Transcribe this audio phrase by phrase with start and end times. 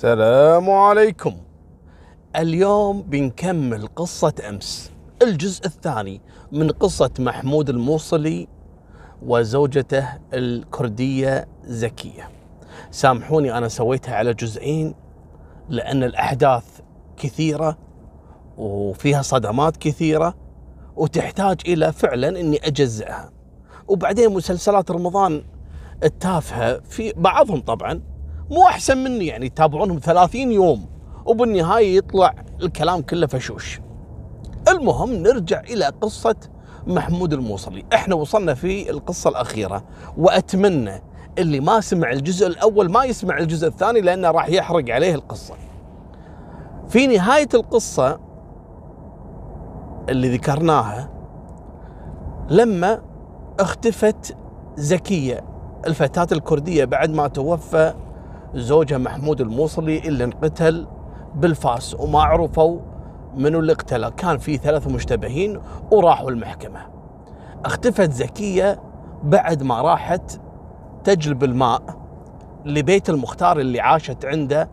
[0.00, 1.36] السلام عليكم.
[2.36, 4.90] اليوم بنكمل قصة أمس.
[5.22, 6.20] الجزء الثاني
[6.52, 8.48] من قصة محمود الموصلي
[9.22, 12.28] وزوجته الكردية زكية.
[12.90, 14.94] سامحوني أنا سويتها على جزئين
[15.68, 16.64] لأن الأحداث
[17.16, 17.78] كثيرة
[18.56, 20.34] وفيها صدمات كثيرة
[20.96, 23.30] وتحتاج إلى فعلا أني أجزئها.
[23.88, 25.42] وبعدين مسلسلات رمضان
[26.04, 28.02] التافهة في بعضهم طبعا
[28.50, 30.86] مو أحسن مني يعني يتابعونهم 30 يوم
[31.26, 33.80] وبالنهاية يطلع الكلام كله فشوش.
[34.68, 36.36] المهم نرجع إلى قصة
[36.86, 39.84] محمود الموصلي، إحنا وصلنا في القصة الأخيرة
[40.18, 41.02] وأتمنى
[41.38, 45.54] اللي ما سمع الجزء الأول ما يسمع الجزء الثاني لأنه راح يحرق عليه القصة.
[46.88, 48.20] في نهاية القصة
[50.08, 51.10] اللي ذكرناها
[52.50, 53.02] لما
[53.60, 54.36] اختفت
[54.76, 55.44] زكية
[55.86, 57.94] الفتاة الكردية بعد ما توفى
[58.54, 60.86] زوجها محمود الموصلي اللي انقتل
[61.34, 62.78] بالفاس وما عرفوا
[63.36, 64.08] منو اللي اقتله.
[64.08, 66.80] كان في ثلاث مشتبهين وراحوا المحكمة.
[67.64, 68.80] اختفت زكية
[69.22, 70.40] بعد ما راحت
[71.04, 71.82] تجلب الماء
[72.64, 74.68] لبيت المختار اللي عاشت عنده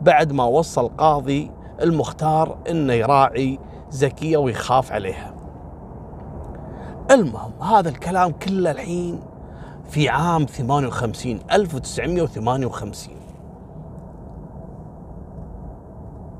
[0.00, 1.50] بعد ما وصل قاضي
[1.82, 3.58] المختار إنه يراعي
[3.90, 5.34] زكية ويخاف عليها.
[7.10, 9.20] المهم هذا الكلام كله الحين
[9.90, 13.19] في عام 58 1958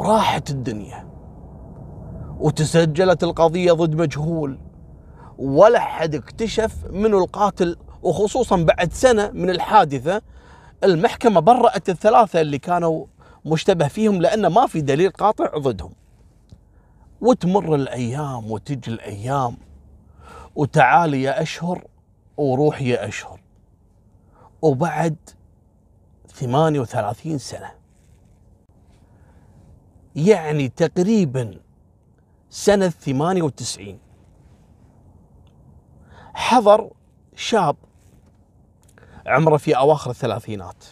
[0.01, 1.11] راحت الدنيا.
[2.39, 4.59] وتسجلت القضية ضد مجهول.
[5.39, 10.23] ولا حد اكتشف منو القاتل وخصوصا بعد سنة من الحادثة
[10.85, 13.07] المحكمة برأت الثلاثة اللي كانوا
[13.45, 15.93] مشتبه فيهم لأن ما في دليل قاطع ضدهم.
[17.21, 19.57] وتمر الأيام وتجي الأيام.
[20.57, 21.85] وتعالي يا أشهر
[22.37, 23.41] وروح يا أشهر.
[24.63, 25.17] وبعد
[26.29, 27.80] 38 سنة
[30.17, 31.61] يعني تقريبا
[32.51, 33.99] سنة 98
[36.35, 36.91] حضر
[37.37, 37.77] شاب
[39.27, 40.85] عمره في أواخر الثلاثينات.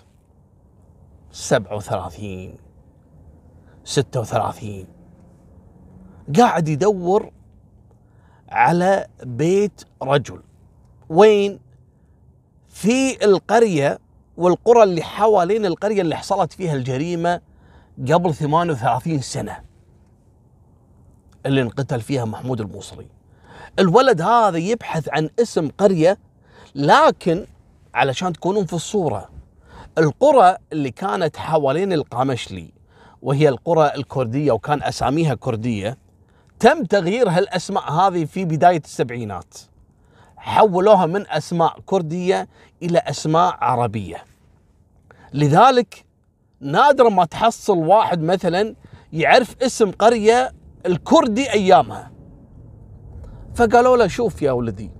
[1.33, 2.55] 37
[3.84, 4.87] 36
[6.39, 7.33] قاعد يدور
[8.49, 10.43] على بيت رجل.
[11.09, 11.61] وين؟
[12.69, 13.99] في القرية
[14.37, 17.41] والقرى اللي حوالين القرية اللي حصلت فيها الجريمة
[17.98, 19.60] قبل 38 سنة
[21.47, 23.06] اللي انقتل فيها محمود الموصلي.
[23.78, 26.19] الولد هذا يبحث عن اسم قرية
[26.75, 27.47] لكن
[27.94, 29.28] علشان تكونون في الصورة
[29.98, 32.72] القرى اللي كانت حوالين القامشلي
[33.22, 35.98] وهي القرى الكردية وكان أساميها كردية
[36.60, 39.59] تم تغيير هالأسماء هذه في بداية السبعينات.
[40.36, 42.48] حولوها من أسماء كردية
[42.82, 44.25] إلى أسماء عربية.
[45.34, 46.04] لذلك
[46.61, 48.75] نادرا ما تحصل واحد مثلا
[49.13, 50.53] يعرف اسم قرية
[50.87, 52.11] الكردي أيامها.
[53.55, 54.91] فقالوا له شوف يا ولدي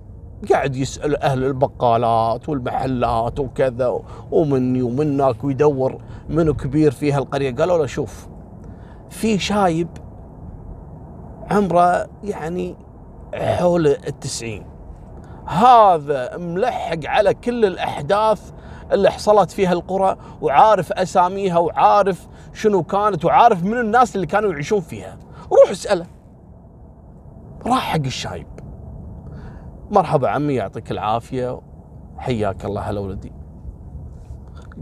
[0.49, 7.55] قاعد يسأل أهل البقالات والمحلات وكذا ومني ومنك ويدور منو كبير في هالقرية.
[7.55, 8.27] قالوا له شوف
[9.09, 9.87] في شايب
[11.51, 12.75] عمره يعني
[13.33, 14.65] حول التسعين.
[15.45, 18.51] هذا ملحق على كل الأحداث
[18.91, 24.81] اللي حصلت فيها القرى وعارف أساميها وعارف شنو كانت وعارف من الناس اللي كانوا يعيشون
[24.81, 25.17] فيها.
[25.51, 26.05] روح اسأله.
[27.65, 28.47] راح حق الشايب.
[29.91, 31.61] مرحبا عمي يعطيك العافية.
[32.17, 33.31] حياك الله هلا ولدي.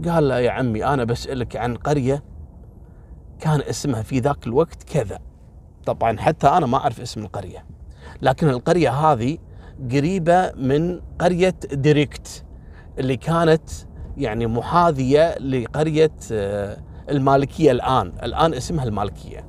[0.08, 2.22] قال له يا عمي أنا بسألك عن قرية
[3.40, 5.18] كان اسمها في ذاك الوقت كذا.
[5.86, 7.64] طبعا حتى أنا ما أعرف اسم القرية.
[8.22, 9.38] لكن القرية هذه
[9.92, 12.44] قريبة من قرية ديريكت
[12.98, 13.70] اللي كانت
[14.18, 16.76] يعني محاذية لقرية آه،
[17.10, 19.44] المالكية الآن، الآن اسمها المالكية.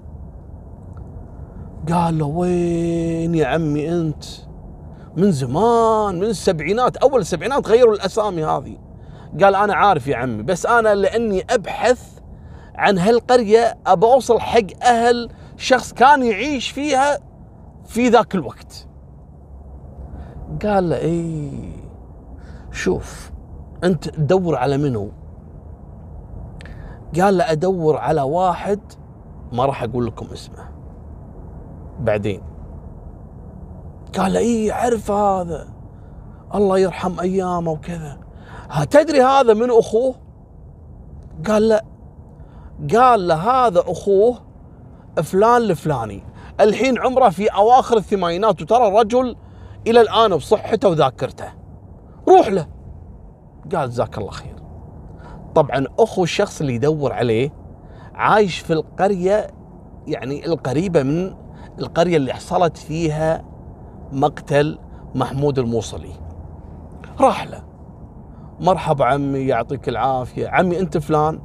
[1.92, 4.24] قال له وين يا عمي أنت؟
[5.18, 8.78] من زمان من السبعينات أول السبعينات غيروا الأسامي هذه.
[9.44, 12.20] قال أنا عارف يا عمي بس أنا لأني أبحث
[12.76, 17.20] عن هالقرية ابى اوصل حق أهل شخص كان يعيش فيها
[17.86, 18.88] في ذاك الوقت.
[20.64, 21.52] قال له اي
[22.72, 23.32] شوف
[23.84, 25.12] أنت تدور على منو؟
[27.22, 28.80] قال له أدور على واحد
[29.52, 30.70] ما راح أقول لكم اسمه.
[32.00, 32.42] بعدين
[34.18, 35.68] قال له اي اعرف هذا؟
[36.56, 38.18] الله يرحم أيامه وكذا.
[38.72, 40.16] ها تدري هذا من أخوه؟
[41.48, 41.86] قال لا.
[42.96, 44.38] قال له هذا أخوه
[45.24, 46.24] فلان الفلاني.
[46.60, 49.36] الحين عمره في أواخر الثمانينات وترى الرجل
[49.88, 51.54] إلى الآن بصحته وذاكرته.
[52.28, 52.79] روح له.
[53.76, 54.56] قال جزاك الله خير.
[55.56, 57.54] طبعا أخو الشخص اللي يدور عليه
[58.14, 59.48] عايش في القرية
[60.08, 61.36] يعني القريبة من
[61.80, 63.44] القرية اللي حصلت فيها
[64.12, 64.80] مقتل
[65.16, 66.14] محمود الموصلي.
[67.20, 67.64] راح له.
[68.60, 70.48] مرحبا عمي يعطيك العافية.
[70.48, 71.40] عمي أنت فلان؟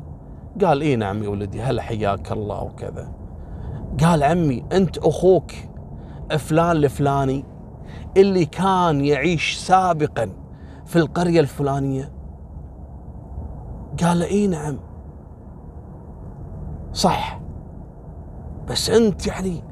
[0.64, 3.12] قال إيه نعم يا ولدي هلا حياك الله وكذا.
[4.00, 5.52] قال عمي أنت أخوك
[6.38, 7.44] فلان الفلاني
[8.16, 10.30] اللي كان يعيش سابقا
[10.86, 12.12] في القرية الفلانية؟
[14.02, 14.78] قال إي نعم.
[16.92, 17.40] صح.
[18.68, 19.64] بس أنت يعني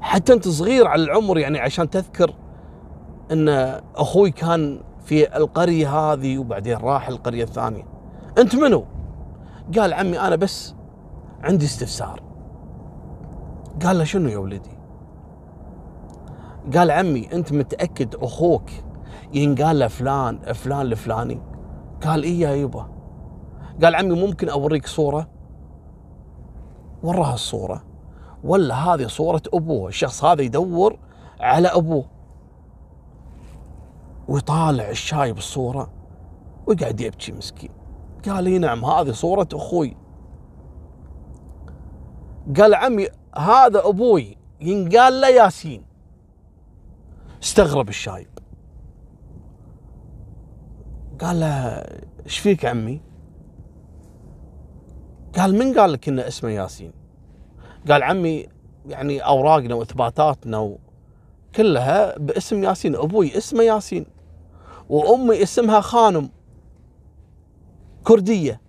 [0.00, 2.34] حتى أنت صغير على العمر يعني عشان تذكر
[3.32, 3.48] إن
[3.96, 7.84] أخوي كان في القرية هذه وبعدين راح القرية الثانية.
[8.38, 8.84] أنت منو؟
[9.78, 10.74] قال عمي أنا بس
[11.42, 12.22] عندي استفسار.
[13.84, 14.78] قال له شنو يا ولدي؟
[16.76, 18.70] قال عمي أنت متأكد أخوك
[19.32, 21.40] ينقال له فلان فلان الفلاني
[22.02, 22.88] قال إيه يا يبا؟
[23.82, 25.28] قال عمي ممكن أوريك صورة؟
[27.02, 27.84] وراها الصورة.
[28.44, 30.98] ولا هذه صورة أبوه الشخص هذا يدور
[31.40, 32.04] على أبوه.
[34.28, 35.90] ويطالع الشاي بالصورة
[36.66, 37.70] ويقعد يبكي مسكين.
[38.28, 39.96] قال لي نعم هذه صورة أخوي.
[42.56, 45.84] قال عمي هذا أبوي ينقال له ياسين.
[47.42, 48.41] استغرب الشايب.
[51.22, 51.46] قال له
[52.26, 53.00] إيش فيك عمي؟
[55.36, 56.92] قال من قال لك إن اسمه ياسين؟
[57.90, 58.46] قال عمي
[58.86, 60.76] يعني أوراقنا وإثباتاتنا
[61.54, 64.06] كلها باسم ياسين، أبوي اسمه ياسين
[64.88, 66.28] وأمي اسمها خانم
[68.04, 68.60] كردية.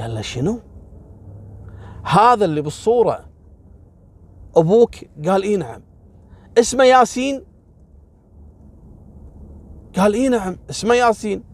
[0.00, 0.60] قال له شنو؟
[2.02, 3.24] هذا اللي بالصورة
[4.56, 4.94] أبوك؟
[5.26, 5.82] قال إي نعم.
[6.58, 7.44] اسمه ياسين؟
[9.96, 11.44] قال اي نعم اسمه ياسين.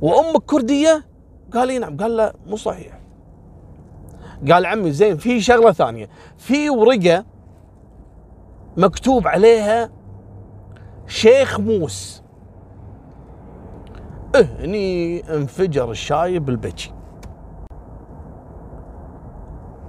[0.00, 1.06] وامك كرديه
[1.52, 3.00] قال اي نعم قال لا مو صحيح.
[4.50, 6.08] قال عمي زين في شغلة ثانية.
[6.38, 7.24] في ورقة
[8.76, 9.90] مكتوب عليها
[11.06, 12.22] شيخ موس.
[14.34, 16.92] هني انفجر الشايب بالبكي.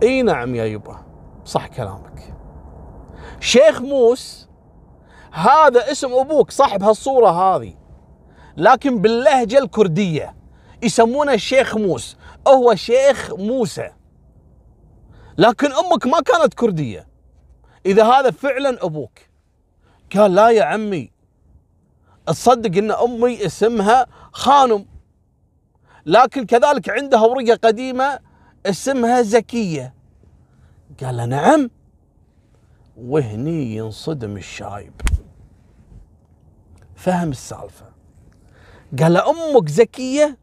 [0.03, 0.97] إي نعم يا يبا
[1.45, 2.35] صح كلامك.
[3.39, 4.46] شيخ موس
[5.31, 7.73] هذا اسم أبوك صاحب هالصورة هذه.
[8.57, 10.35] لكن باللهجة الكردية
[10.83, 12.17] يسمونه الشيخ موس.
[12.47, 13.89] هو شيخ موسى.
[15.37, 17.07] لكن أمك ما كانت كردية.
[17.85, 19.19] إذا هذا فعلا أبوك.
[20.15, 21.11] قال لا يا عمي.
[22.27, 24.85] تصدق إن أمي اسمها خانم.
[26.05, 28.19] لكن كذلك عندها ورقة قديمة
[28.65, 29.93] اسمها زكية.
[31.03, 31.69] قال نعم.
[32.97, 34.93] وهني ينصدم الشايب.
[36.97, 37.85] فهم السالفة.
[38.99, 40.37] قال له أمك زكية؟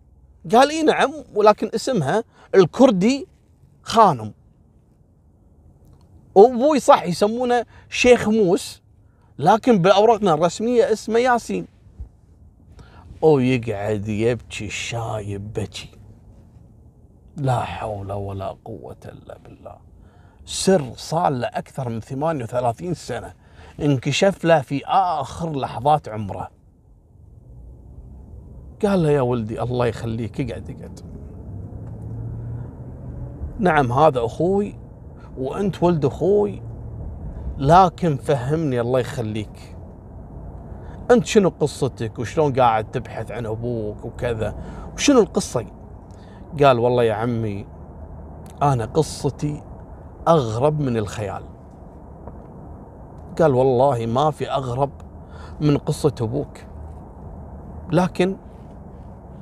[0.53, 2.25] قال إي نعم ولكن اسمها
[2.55, 3.27] الكردي
[3.83, 4.33] خانم
[6.35, 8.83] وابوي صح يسمونه شيخ موس
[9.39, 11.67] لكن بأوراقنا الرسمية اسمه ياسين.
[13.23, 15.91] ويقعد يبكي الشايب بكي
[17.37, 19.77] لا حول ولا قوة إلا بالله.
[20.47, 23.35] سر صار له أكثر من 38 سنة.
[23.81, 26.51] انكشف له في آخر لحظات عمره.
[28.87, 31.01] قال له يا ولدي الله يخليك اقعد اقعد.
[33.59, 34.79] نعم هذا أخوي
[35.39, 36.63] وأنت ولد أخوي
[37.59, 39.77] لكن فهمني الله يخليك.
[41.11, 44.55] أنت شنو قصتك وشلون قاعد تبحث عن أبوك وكذا
[44.95, 45.67] وشنو القصة؟
[46.63, 47.67] قال والله يا عمي
[48.63, 49.63] أنا قصتي
[50.29, 51.54] أغرب من الخيال.
[53.39, 54.91] قال والله ما في أغرب
[55.61, 56.59] من قصة أبوك.
[57.93, 58.37] لكن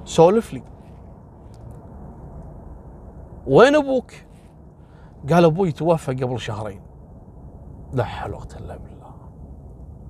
[0.04, 0.62] سولف لي.
[3.46, 4.12] وين أبوك؟
[5.30, 6.80] قال أبوي توفى قبل شهرين.
[7.92, 9.12] لا حول إلا بالله.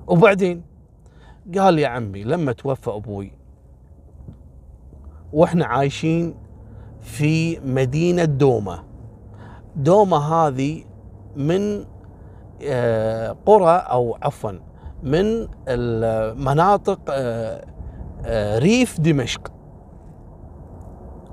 [0.07, 0.63] وبعدين
[1.59, 3.33] قال يا عمي لما توفى أبوي
[5.33, 6.35] وإحنا عايشين
[7.01, 8.85] في مدينة دومة
[9.77, 10.85] دومة هذه
[11.37, 11.85] من
[13.47, 14.53] قرى أو عفوا
[15.03, 17.65] من المناطق آه،
[18.25, 19.53] آه، ريف دمشق.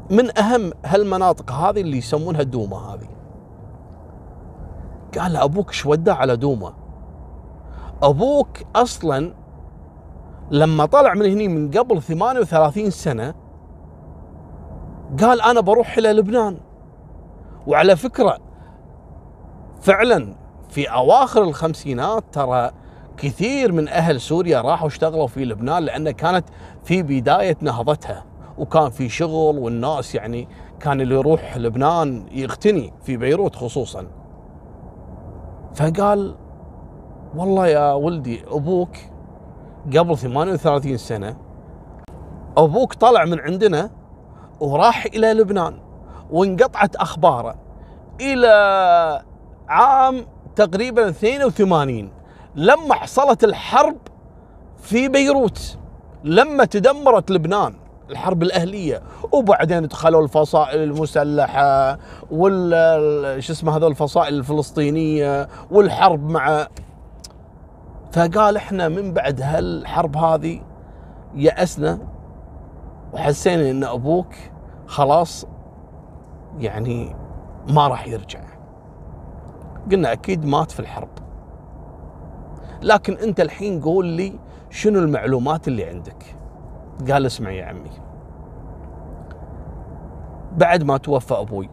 [0.10, 3.08] من أهم هالمناطق هذه اللي يسمونها دومه هذه.
[5.20, 6.74] قال أبوك إيش ودى على دومه
[8.04, 9.34] أبوك أصلا
[10.52, 13.34] لما طلع من هني من قبل 38 سنة
[15.22, 16.58] قال أنا بروح إلى لبنان.
[17.68, 18.38] وعلى فكرة
[19.82, 20.36] فعلا
[20.70, 22.72] في أواخر الخمسينات ترى
[23.18, 26.46] كثير من أهل سوريا راحوا اشتغلوا في لبنان لأن كانت
[26.84, 28.26] في بداية نهضتها
[28.58, 30.48] وكان في شغل والناس يعني
[30.80, 34.08] كان اللي يروح لبنان يغتني في بيروت خصوصا.
[35.76, 36.36] فقال
[37.36, 38.98] والله يا ولدي أبوك
[39.98, 41.38] قبل 38 سنة
[42.58, 43.90] أبوك طلع من عندنا
[44.60, 45.80] وراح إلى لبنان
[46.32, 47.56] وانقطعت أخباره
[48.22, 49.24] إلى
[49.70, 50.26] عام
[50.60, 52.10] تقريبا 82
[52.56, 53.98] لما حصلت الحرب
[54.78, 55.78] في بيروت
[56.24, 57.74] لما تدمرت لبنان
[58.10, 59.02] الحرب الأهلية
[59.32, 62.00] وبعدين دخلوا الفصائل المسلحة
[62.32, 66.68] وال شو اسمه هذول الفصائل الفلسطينية والحرب مع
[68.12, 70.62] فقال إحنا من بعد هالحرب هذه
[71.36, 72.00] يأسنا
[73.14, 74.36] وحسينا إن أبوك
[74.88, 75.46] خلاص
[76.60, 77.16] يعني
[77.68, 78.49] ما راح يرجع.
[79.92, 81.10] قلنا أكيد مات في الحرب.
[82.82, 86.36] لكن أنت الحين قول لي شنو المعلومات اللي عندك؟
[87.12, 87.92] قال اسمع يا عمي.
[90.58, 91.70] بعد ما توفى أبوي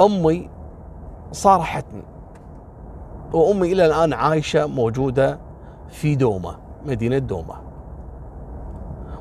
[0.00, 0.50] أمي
[1.32, 2.02] صارحتني
[3.32, 5.38] وأمي إلى الآن عايشة موجودة
[5.88, 6.56] في دومه
[6.86, 7.54] مدينة دومه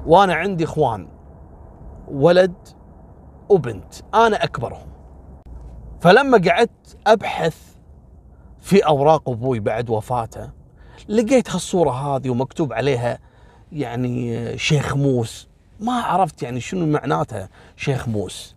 [0.05, 1.07] وأنا عندي إخوان
[2.11, 2.53] ولد
[3.49, 4.88] وبنت أنا أكبرهم.
[6.00, 7.58] فلما قعدت أبحث
[8.62, 10.50] في أوراق أبوي بعد وفاته
[11.10, 13.20] لقيت هالصورة هذه ومكتوب عليها
[13.72, 15.48] يعني شيخ موس.
[15.79, 18.56] ما عرفت يعني شنو معناتها شيخ موس.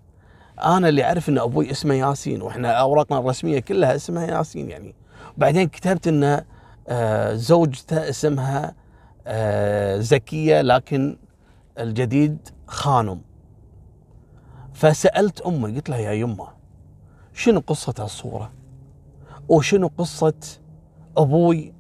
[0.65, 4.95] أنا اللي أعرف إن أبوي اسمه ياسين وإحنا أوراقنا الرسمية كلها اسمها ياسين يعني.
[5.37, 6.45] بعدين كتبت إن
[6.89, 8.75] آه، زوجته اسمها
[9.27, 11.17] آه، زكية لكن
[11.79, 13.21] الجديد خانم.
[14.75, 16.62] فسألت امي قلت لها يا يمه
[17.33, 18.53] شنو قصة هالصورة؟
[19.49, 20.35] وشنو قصة
[21.17, 21.75] أبوي؟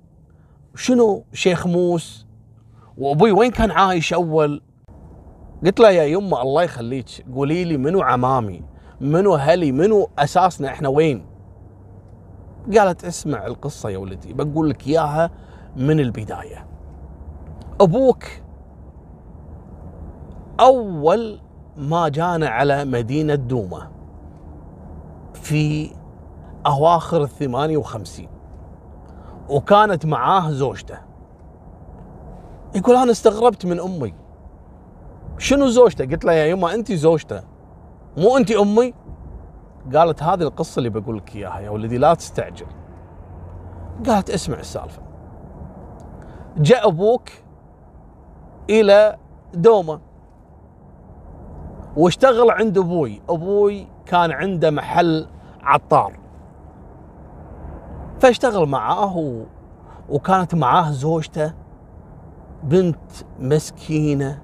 [0.74, 2.26] شنو شيخ موس؟
[2.98, 4.62] وأبوي وين كان عايش أول؟
[5.64, 8.62] قلت له يا يمه الله يخليك قولي لي منو عمامي؟
[9.00, 11.26] منو أهلي؟ منو أساسنا إحنا وين؟
[12.76, 15.30] قالت اسمع القصة يا ولدي بقول لك إياها
[15.76, 16.66] من البداية.
[17.80, 18.24] أبوك
[20.60, 21.40] أول
[21.76, 23.91] ما جانا على مدينة دومة.
[25.42, 25.92] في
[26.66, 28.26] أواخر ال 58
[29.48, 30.98] وكانت معاه زوجته.
[32.74, 34.14] يقول أنا استغربت من أمي.
[35.38, 37.42] شنو زوجته؟ قلت له يا يما أنت زوجته
[38.16, 38.94] مو أنت أمي؟
[39.94, 42.66] قالت هذه القصة اللي بقول لك إياها يا ولدي لا تستعجل.
[44.06, 45.02] قالت اسمع السالفة.
[46.56, 47.28] جاء أبوك
[48.70, 49.16] إلى
[49.54, 50.00] دومه
[51.96, 53.22] واشتغل عند أبوي.
[53.30, 55.26] أبوي كان عنده محل
[55.62, 56.18] عطار
[58.20, 59.44] فاشتغل معاه.
[60.08, 61.52] وكانت معاه زوجته
[62.62, 64.42] بنت مسكينة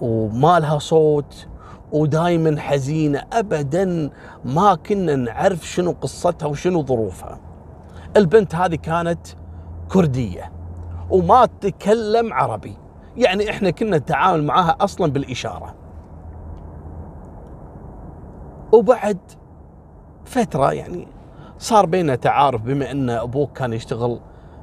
[0.00, 1.48] وما لها صوت
[1.92, 4.10] ودائما حزينة ابدا
[4.44, 7.40] ما كنا نعرف شنو قصتها وشنو ظروفها.
[8.16, 9.26] البنت هذه كانت
[9.92, 10.52] كردية
[11.10, 12.76] وما تتكلم عربي،
[13.16, 15.74] يعني إحنا كنا نتعامل معاها أصلا بالإشارة.
[18.72, 19.18] وبعد
[20.24, 21.08] فترة يعني
[21.58, 24.20] صار بيننا تعارف بما إن أبوك كان يشتغل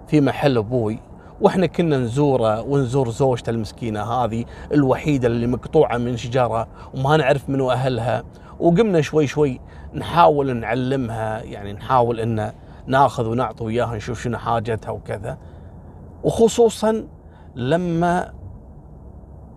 [0.07, 0.99] في محل أبوي
[1.41, 7.71] وإحنا كنا نزوره ونزور زوجته المسكينة هذه الوحيدة اللي مقطوعة من شجره وما نعرف منو
[7.71, 8.23] أهلها.
[8.59, 9.59] وقمنا شوي شوي
[9.93, 12.51] نحاول نعلمها يعني نحاول إن
[12.87, 15.37] ناخذ ونعطي وياها نشوف شنو حاجتها وكذا.
[16.23, 17.07] وخصوصا
[17.55, 18.33] لما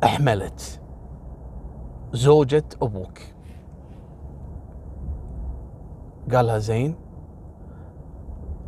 [0.04, 0.80] أحملت
[2.12, 3.31] زوجة أبوك.
[6.32, 6.94] قالها زين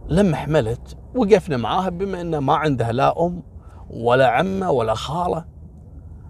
[0.08, 3.42] لما حملت وقفنا معاها بما انه ما عندها لا أم
[3.90, 5.44] ولا عمة ولا خالة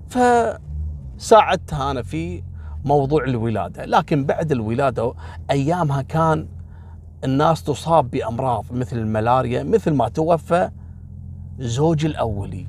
[0.09, 2.43] فساعدتها أنا في
[2.85, 3.85] موضوع الولادة.
[3.85, 5.15] لكن بعد الولادة
[5.51, 6.49] أيامها كان
[7.25, 10.71] الناس تصاب بأمراض مثل الملاريا مثل ما توفى
[11.59, 12.67] زوجي الأولي.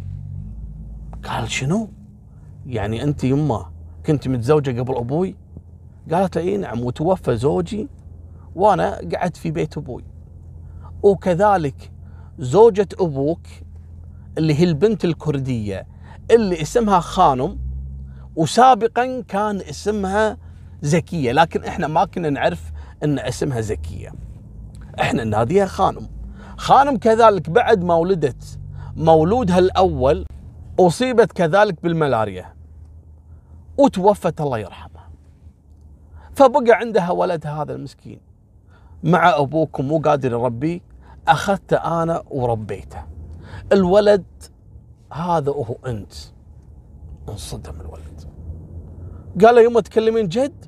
[1.23, 1.89] قال شنو؟
[2.65, 3.65] يعني أنت يمه
[4.05, 5.35] كنت متزوجة قبل أبوي؟
[6.11, 7.87] قالت له إي نعم وتوفى زوجي
[8.55, 10.03] وأنا قعدت في بيت أبوي.
[11.03, 11.91] وكذلك
[12.39, 13.47] زوجة أبوك
[14.37, 15.87] اللي هي البنت الكردية
[16.31, 17.59] اللي اسمها خانم
[18.35, 20.37] وسابقا كان اسمها
[20.81, 22.71] زكية لكن إحنا ما كنا نعرف
[23.03, 24.11] إن اسمها زكية.
[25.01, 26.07] إحنا ناديها خانم.
[26.57, 28.59] خانم كذلك بعد ما ولدت
[28.95, 30.25] مولودها الأول
[30.79, 32.53] أصيبت كذلك بالملاريا.
[33.77, 35.09] وتوفت الله يرحمها.
[36.33, 38.19] فبقى عندها ولدها هذا المسكين.
[39.05, 40.79] مع أبوكم مو قادر يربيه
[41.27, 43.03] اخذته أنا وربيته.
[43.71, 44.25] الولد
[45.13, 46.13] هذا هو أنت.
[47.29, 48.21] انصدم الولد.
[49.45, 50.65] قال له يما تكلمين جد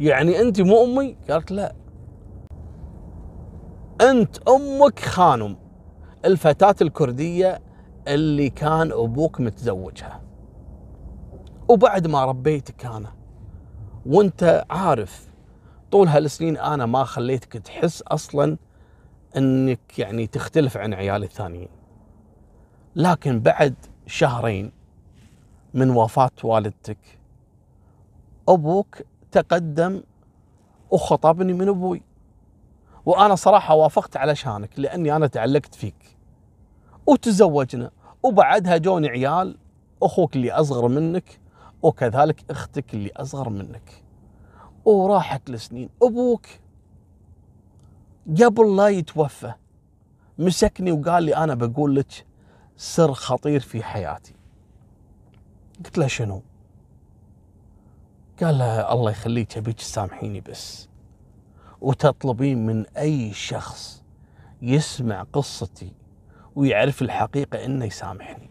[0.00, 1.74] يعني أنت مو أمي؟ قالت لا.
[4.00, 5.56] أنت أمك خانم.
[6.24, 7.60] الفتاة الكردية
[8.08, 10.20] اللي كان أبوك متزوجها.
[11.68, 13.12] وبعد ما ربيتك أنا.
[14.06, 15.33] وأنت عارف
[15.94, 18.56] طول هالسنين أنا ما خليتك تحس أصلا
[19.36, 21.68] إنك يعني تختلف عن عيالي الثانيين.
[22.96, 23.74] لكن بعد
[24.06, 24.72] شهرين
[25.74, 26.98] من وفاة والدتك
[28.48, 30.02] أبوك تقدم
[30.90, 32.02] وخطبني من أبوي.
[33.06, 36.16] وأنا صراحة وافقت علشانك لأني أنا تعلقت فيك.
[37.06, 37.90] وتزوجنا
[38.22, 39.58] وبعدها جوني عيال
[40.02, 41.40] أخوك اللي أصغر منك
[41.82, 44.03] وكذلك أختك اللي أصغر منك.
[44.84, 46.46] وراحت السنين أبوك
[48.42, 49.52] قبل لا يتوفى
[50.38, 52.26] مسكني وقال لي أنا بقول لك
[52.76, 54.34] سر خطير في حياتي.
[55.84, 56.42] قلت له شنو؟
[58.42, 60.88] قال له الله يخليك أبيك تسامحيني بس.
[61.80, 64.02] وتطلبين من أي شخص
[64.62, 65.92] يسمع قصتي
[66.56, 68.50] ويعرف الحقيقة إنه يسامحني.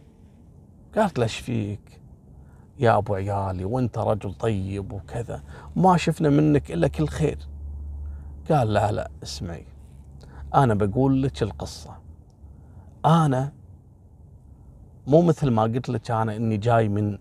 [0.95, 2.02] قالت له فيك؟
[2.83, 5.43] يا أبو عيالي وأنت رجل طيب وكذا
[5.75, 7.37] ما شفنا منك إلا كل خير.
[8.49, 9.65] قال لا لا اسمعي
[10.55, 11.97] أنا بقول لك القصة.
[13.05, 13.51] أنا
[15.07, 17.17] مو مثل ما قلت لك أنا إني جاي من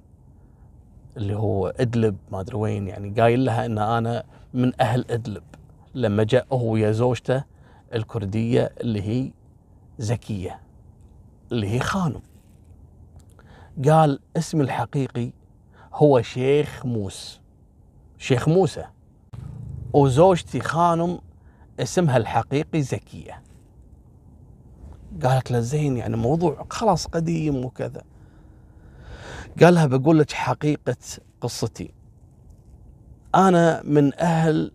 [1.16, 5.42] اللي هو إدلب ما أدري وين يعني قايل لها إن أنا من أهل إدلب
[5.94, 7.44] لما جاء هو ويا زوجته
[7.94, 9.32] الكردية اللي هي
[9.98, 10.60] زكية
[11.52, 12.22] اللي هي خانم.
[13.88, 15.32] قال اسمي الحقيقي
[15.94, 17.40] هو شيخ موس.
[18.18, 18.84] شيخ موسى.
[19.92, 21.18] وزوجتي خانم
[21.80, 23.42] اسمها الحقيقي زكية.
[25.22, 28.02] قالت له زين يعني موضوع خلاص قديم وكذا.
[29.62, 30.96] قال لها بقول لك حقيقة
[31.40, 31.92] قصتي.
[33.34, 34.72] أنا من أهل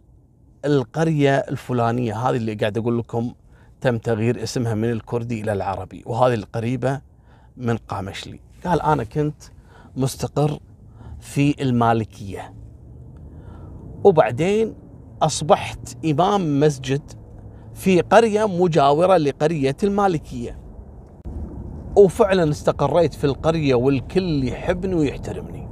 [0.66, 3.34] القرية الفلانية هذه اللي قاعد أقول لكم
[3.82, 7.02] تم تغيير اسمها من الكردي إلى العربي وهذه القريبة
[7.58, 8.40] من قامشلي.
[8.66, 9.44] قال أنا كنت
[9.96, 10.60] مستقر
[11.28, 12.54] في المالكية.
[14.04, 14.76] وبعدين
[15.22, 17.02] أصبحت إمام مسجد
[17.74, 20.60] في قرية مجاورة لقرية المالكية.
[21.96, 25.68] وفعلا استقريت في القرية والكل يحبني ويحترمني.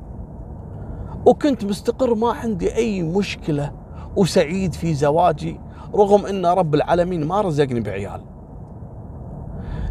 [1.26, 3.72] وكنت مستقر ما عندي أي مشكلة
[4.16, 5.60] وسعيد في زواجي
[5.96, 8.22] رغم أن رب العالمين ما رزقني بعيال.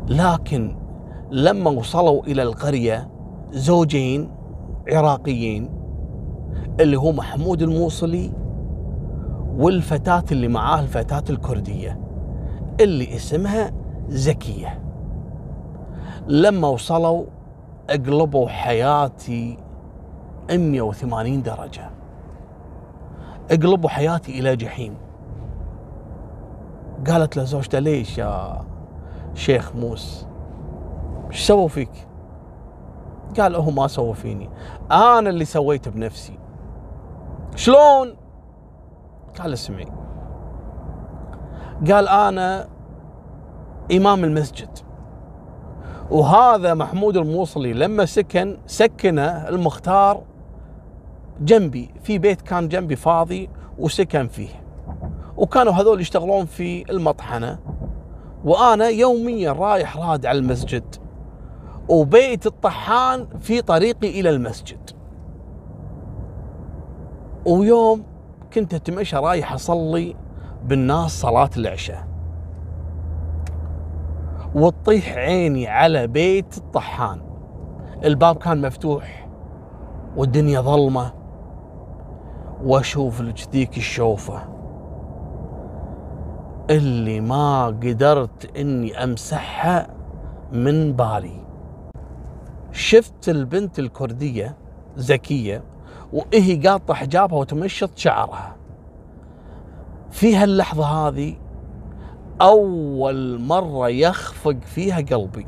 [0.09, 0.77] لكن
[1.31, 3.11] لما وصلوا إلى القرية
[3.51, 4.44] زوجين
[4.89, 5.71] عراقيين
[6.81, 8.33] اللي هو محمود الموصلي
[9.57, 12.01] والفتاة اللي معاه الفتاة الكردية
[12.81, 13.73] اللي اسمها
[14.09, 14.83] زكية.
[16.29, 17.25] لما وصلوا
[17.91, 19.59] أقلبوا حياتي
[20.51, 21.91] 180 درجة.
[23.51, 24.95] أقلبوا حياتي إلى جحيم.
[27.07, 28.61] قالت له زوجته ليش يا
[29.35, 30.27] شيخ موس؟
[31.31, 31.91] إيش سووا فيك؟
[33.41, 34.51] قال هو ما سووا فيني.
[34.91, 36.39] أنا اللي سويت بنفسي.
[37.57, 38.17] شلون؟
[39.41, 39.93] قال اسمعي.
[41.91, 42.69] قال أنا
[43.93, 44.79] إمام المسجد.
[46.11, 50.23] وهذا محمود الموصلي لما سكن سكنه المختار
[51.41, 51.95] جنبي.
[52.03, 54.65] في بيت كان جنبي فاضي وسكن فيه.
[55.37, 57.59] وكانوا هذول يشتغلون في المطحنة.
[58.45, 61.04] وأنا يوميا رايح راد على المسجد.
[61.89, 64.91] وبيت الطحان في طريقي إلى المسجد.
[67.47, 68.03] ويوم
[68.55, 70.17] كنت اتمشى رايح أصلي
[70.65, 72.09] بالناس صلاة العشاء.
[74.55, 77.21] وتطيح عيني على بيت الطحان.
[78.05, 79.29] الباب كان مفتوح.
[80.17, 81.13] والدنيا ظلمة.
[82.65, 84.43] وأشوف لك ذيك الشوفة.
[86.71, 89.87] اللي ما قدرت إني أمسحها
[90.53, 91.44] من بالي.
[92.75, 94.57] شفت البنت الكردية
[94.97, 95.63] زكية
[96.13, 98.57] وهي قاطة حجابها وتمشط شعرها.
[100.11, 101.37] في هاللحظة هذه
[102.41, 105.47] أول مرة يخفق فيها قلبي.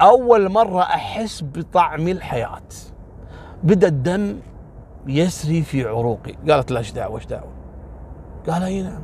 [0.00, 2.60] أول مرة أحس بطعم الحياة.
[3.62, 4.36] بدأ الدم
[5.06, 6.32] يسري في عروقي.
[6.50, 7.52] قالت لا إيش دعوة إيش دعوة؟
[8.48, 9.02] قال أي نعم.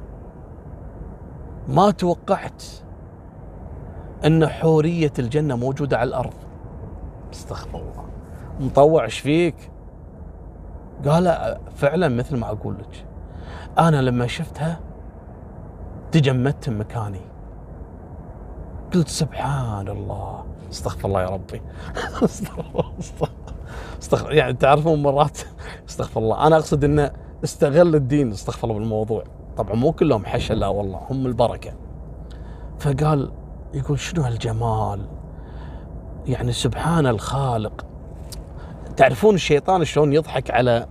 [1.69, 2.63] ما توقعت
[4.27, 6.48] إن حورية الجنة موجودة على الأرض.
[7.33, 8.05] استغفر الله.
[8.61, 9.71] مطوع إيش فيك؟
[11.07, 13.07] قال فعلا مثل ما أقول لك.
[13.79, 14.81] أنا لما شفتها
[16.13, 17.21] تجمدت مكاني.
[18.95, 20.45] قلت سبحان الله.
[20.71, 21.63] استغفر الله يا ربي.
[22.25, 22.93] استغفر
[24.03, 25.39] استغفر يعني تعرفون مرات
[25.89, 26.47] استغفر الله.
[26.47, 27.11] أنا أقصد إنه
[27.45, 29.25] استغل الدين استغفر الله بالموضوع.
[29.57, 31.73] طبعا مو كلهم حشا لا والله هم البركة.
[32.79, 33.33] فقال
[33.75, 35.18] يقول شنو هالجمال؟
[36.27, 37.87] يعني سبحان الخالق.
[38.97, 40.87] تعرفون الشيطان شلون يضحك على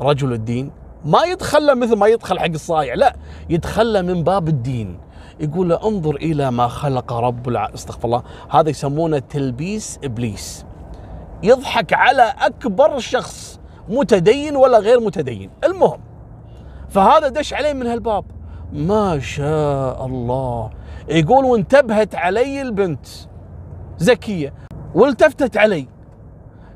[0.00, 0.70] رجل الدين؟
[1.04, 3.16] ما يدخل مثل ما يدخل حق الصايع لا
[3.50, 4.98] يدخل من باب الدين.
[5.40, 7.70] يقول له انظر إلى ما خلق رب الع...
[7.74, 8.22] استغفر الله.
[8.50, 10.64] هذا يسمونه تلبيس إبليس.
[11.42, 15.50] يضحك على أكبر شخص متدين ولا غير متدين.
[15.64, 16.00] المهم
[16.88, 18.24] فهذا دش عليه من هالباب.
[18.72, 20.70] ما شاء الله.
[21.08, 23.06] يقول وانتبهت علي البنت.
[24.00, 24.54] زكية.
[24.94, 25.86] والتفتت علي.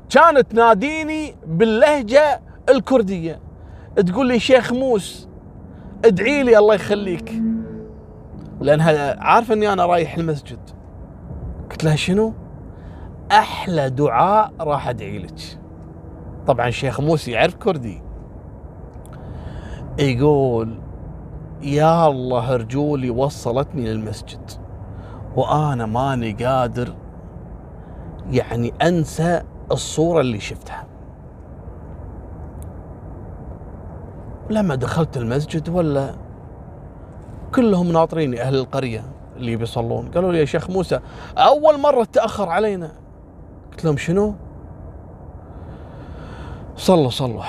[0.09, 3.39] كانت تناديني باللهجة الكردية.
[3.95, 5.27] تقول لي شيخ موس
[6.05, 7.41] ادعي لي الله يخليك.
[8.61, 10.59] لانها عارفه إني أنا رايح المسجد.
[11.71, 12.33] قلت لها شنو؟
[13.31, 15.59] أحلى دعاء راح أدعي لك.
[16.47, 18.01] طبعا شيخ موسى يعرف كردي.
[19.99, 20.79] يقول
[21.61, 24.51] يا الله رجولي وصلتني للمسجد.
[25.35, 26.95] وأنا ماني قادر
[28.31, 30.85] يعني أنسى الصورة اللي شفتها.
[34.49, 36.15] لما دخلت المسجد ولا
[37.55, 39.03] كلهم ناطريني أهل القرية
[39.35, 40.11] اللي بيصلون.
[40.11, 40.99] قالوا لي يا شيخ موسى
[41.37, 42.91] أول مرة تاخر علينا.
[43.71, 44.35] قلت لهم شنو؟
[46.75, 47.43] صلوا صلوا.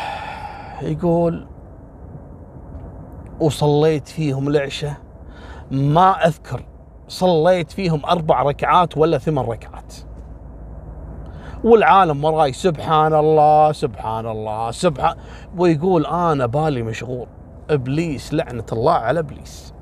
[0.83, 1.47] يقول
[3.41, 4.95] وصليت فيهم العشاء
[5.71, 6.67] ما أذكر
[7.09, 9.95] صليت فيهم أربع ركعات ولا ثمان ركعات.
[11.67, 15.17] والعالم وراي سبحان الله سبحان الله سبحان
[15.57, 17.27] ويقول أنا بالي مشغول
[17.71, 19.75] إبليس لعنة الله على إبليس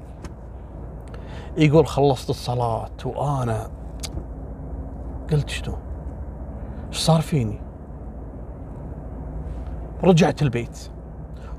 [1.56, 3.70] يقول خلصت الصلاة وأنا
[5.32, 5.74] قلت شنو؟
[6.88, 7.60] إيش صار فيني؟
[10.04, 10.90] رجعت البيت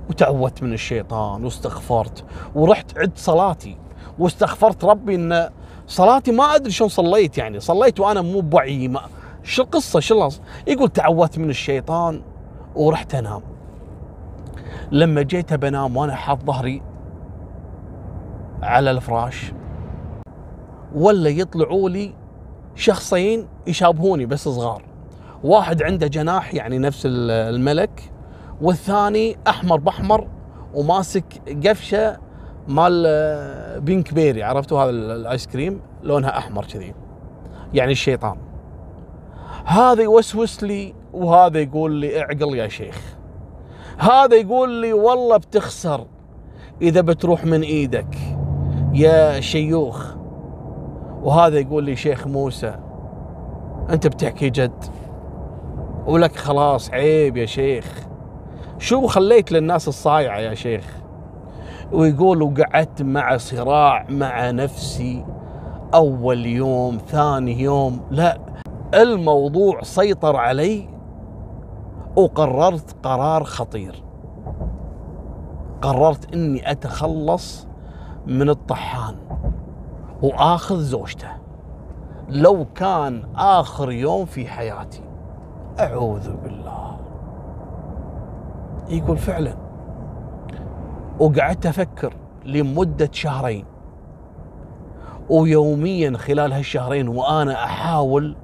[0.09, 3.77] وتعوذت من الشيطان واستغفرت ورحت عد صلاتي
[4.19, 5.49] واستغفرت ربي إن
[5.87, 9.01] صلاتي ما أدري شلون صليت يعني صليت وأنا مو بوعي ما
[9.45, 10.29] شو القصة؟ شو
[10.67, 12.21] يقول تعوذت من الشيطان
[12.75, 13.41] ورحت أنام.
[14.91, 16.81] لما جيت بنام وأنا حاط ظهري
[18.63, 19.53] على الفراش
[20.95, 22.13] ولا يطلعوا لي
[22.75, 24.83] شخصين يشابهوني بس صغار.
[25.43, 28.11] واحد عنده جناح يعني نفس الملك
[28.61, 30.27] والثاني أحمر بأحمر
[30.73, 31.25] وماسك
[31.65, 32.17] قفشة
[32.67, 36.93] مال بينك بيري عرفتوا هذا الآيس كريم؟ لونها أحمر كذي.
[37.73, 38.37] يعني الشيطان.
[39.65, 43.15] هذا يوسوس لي وهذا يقول لي اعقل يا شيخ.
[43.97, 46.05] هذا يقول لي والله بتخسر
[46.81, 48.17] إذا بتروح من إيدك
[48.93, 50.15] يا شيوخ.
[51.21, 52.75] وهذا يقول لي شيخ موسى
[53.89, 54.85] أنت بتحكي جد؟
[56.07, 58.07] ولك خلاص عيب يا شيخ.
[58.79, 60.85] شو خليت للناس الصايعة يا شيخ؟
[61.91, 65.25] ويقول وقعدت مع صراع مع نفسي
[65.93, 68.39] أول يوم ثاني يوم لا
[68.95, 70.89] الموضوع سيطر علي
[72.15, 74.03] وقررت قرار خطير.
[75.81, 77.67] قررت إني أتخلص
[78.27, 79.15] من الطحان
[80.21, 81.29] وآخذ زوجته.
[82.29, 85.03] لو كان آخر يوم في حياتي
[85.79, 86.97] أعوذ بالله.
[88.89, 89.55] يقول فعلا.
[91.19, 92.13] وقعدت أفكر
[92.45, 93.65] لمدة شهرين.
[95.29, 98.35] ويوميا خلال هالشهرين وأنا أحاول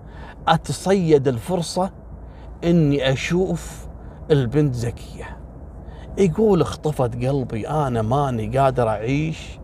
[0.47, 1.91] أتصيد الفرصة
[2.63, 3.87] إني أشوف
[4.31, 5.37] البنت زكية.
[6.17, 9.59] يقول اخطفت قلبي أنا ماني قادر أعيش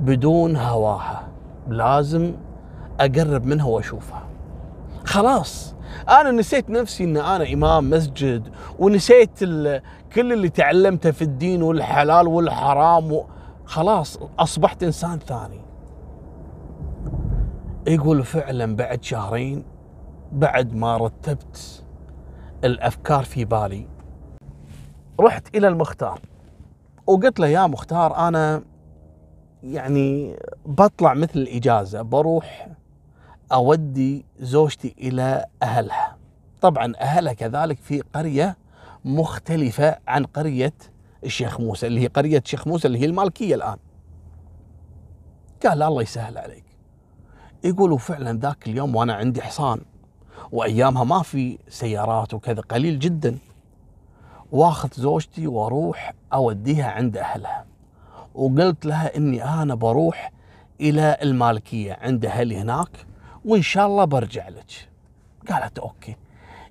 [0.00, 1.28] بدون هواها.
[1.68, 2.34] لازم
[3.00, 4.26] أقرب منها وأشوفها.
[5.04, 5.74] خلاص
[6.08, 9.38] أنا نسيت نفسي إن أنا إمام مسجد ونسيت
[10.14, 13.26] كل اللي تعلمته في الدين والحلال والحرام و...
[13.64, 15.60] خلاص أصبحت إنسان ثاني.
[17.86, 19.64] يقول فعلا بعد شهرين
[20.34, 21.84] بعد ما رتبت
[22.64, 23.88] الأفكار في بالي
[25.20, 26.20] رحت إلى المختار.
[27.06, 28.62] وقلت له يا مختار أنا
[29.62, 32.68] يعني بطلع مثل الإجازة بروح
[33.52, 36.16] أودي زوجتي إلى أهلها.
[36.60, 38.56] طبعا أهلها كذلك في قرية
[39.04, 40.74] مختلفة عن قرية
[41.24, 43.76] الشيخ موسى اللي هي قرية الشيخ موسى اللي هي المالكية الآن.
[45.66, 46.64] قال الله يسهل عليك.
[47.64, 49.80] يقولوا فعلا ذاك اليوم وأنا عندي حصان.
[50.52, 53.38] وأيامها ما في سيارات وكذا قليل جدا.
[54.52, 57.64] واخذ زوجتي وأروح أوديها عند أهلها.
[58.34, 60.32] وقلت لها إني أنا بروح
[60.80, 63.06] إلى المالكية عند أهلي هناك
[63.44, 64.88] وإن شاء الله برجع لك.
[65.50, 66.16] قالت أوكي.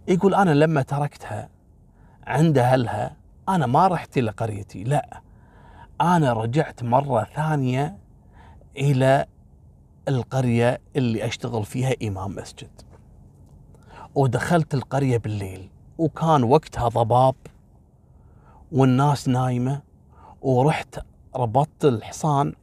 [0.07, 1.49] يقول أنا لما تركتها
[2.27, 3.15] عند أهلها
[3.49, 5.21] أنا ما رحت إلى قريتي لا.
[6.01, 7.97] أنا رجعت مرة ثانية
[8.77, 9.25] إلى
[10.07, 12.69] القرية اللي أشتغل فيها إمام مسجد.
[14.15, 17.35] ودخلت القرية بالليل وكان وقتها ضباب
[18.71, 19.81] والناس نايمة
[20.41, 20.99] ورحت
[21.35, 22.53] ربطت الحصان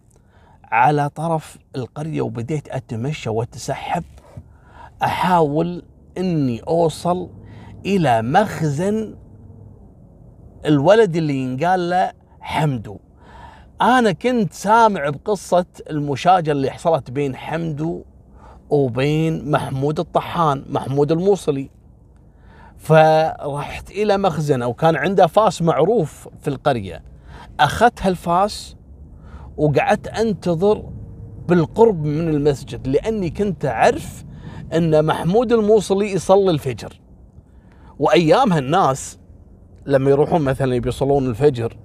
[0.65, 4.05] على طرف القرية وبديت أتمشى وأتسحب.
[5.03, 5.83] أحاول
[6.19, 7.31] إني أوصل
[7.87, 9.17] إلى مخزن
[10.67, 12.99] الولد اللي ينقال له حمدو.
[13.81, 18.03] أنا كنت سامع بقصة المشاجرة اللي حصلت بين حمدو
[18.71, 21.71] وبين محمود الطحان محمود الموصلي.
[22.79, 27.03] فرحت إلى مخزن أو كان عنده فاس معروف في القرية.
[27.61, 28.77] أخذت هالفاس
[29.57, 30.85] وقعدت أنتظر
[31.49, 34.25] بالقرب من المسجد لأني كنت أعرف
[34.73, 37.01] أن محمود الموصلي يصلي الفجر.
[37.99, 39.19] وايامها الناس
[39.87, 41.77] لما يروحون مثلا يصلون الفجر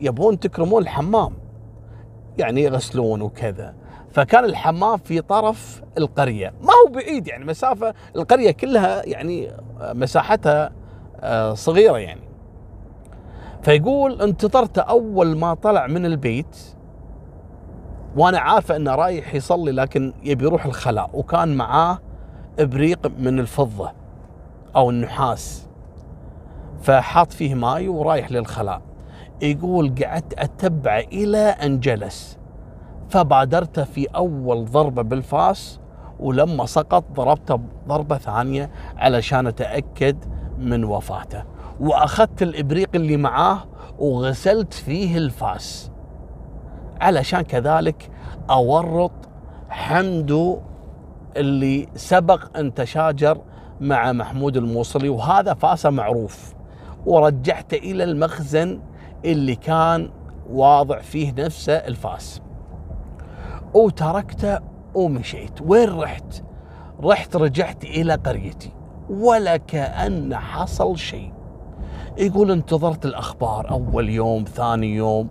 [0.00, 1.32] يبون تكرمون الحمام.
[2.38, 3.74] يعني يغسلون وكذا.
[4.16, 6.52] فكان الحمام في طرف القرية.
[6.60, 9.50] ما هو بعيد يعني مسافة القرية كلها يعني
[9.80, 10.72] مساحتها
[11.20, 12.20] آه، صغيرة يعني.
[13.62, 16.56] فيقول انتظرت أول ما طلع من البيت
[18.16, 21.98] وأنا عارفة أنه رايح يصلي لكن يبي يروح الخلاء وكان معاه
[22.58, 23.92] إبريق من الفضة
[24.76, 25.68] أو النحاس.
[26.82, 28.82] فحاط فيه ماي ورايح للخلاء.
[29.42, 32.35] يقول قعدت أتبع إلى أن جلس
[33.08, 35.80] فبادرت في أول ضربة بالفاس
[36.20, 40.24] ولما سقط ضربته ضربة ثانية علشان أتأكد
[40.58, 41.42] من وفاته.
[41.80, 43.58] وأخذت الإبريق اللي معاه
[43.98, 45.90] وغسلت فيه الفاس.
[47.00, 48.10] علشان كذلك
[48.50, 49.12] أورط
[49.68, 50.58] حمدو
[51.36, 53.38] اللي سبق أن تشاجر
[53.80, 56.54] مع محمود الموصلي وهذا فاسه معروف.
[57.06, 58.80] ورجعته إلى المخزن
[59.24, 60.10] اللي كان
[60.50, 62.40] واضع فيه نفسه الفاس.
[63.74, 64.58] وتركته
[64.94, 65.62] ومشيت.
[65.62, 66.42] وين رحت؟
[67.02, 68.72] رحت رجعت إلى قريتي
[69.10, 71.32] ولا كأن حصل شيء.
[72.18, 75.28] يقول انتظرت الأخبار أول يوم ثاني يوم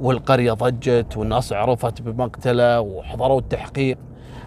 [0.00, 3.98] والقرية ضجت والناس عرفت بمقتلة وحضروا التحقيق.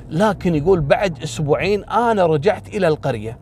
[0.09, 3.39] لكن يقول بعد أسبوعين أنا رجعت إلى القرية.